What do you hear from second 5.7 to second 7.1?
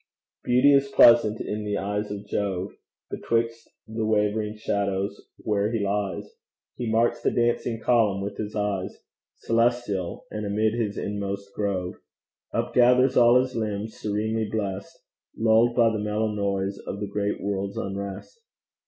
he lies He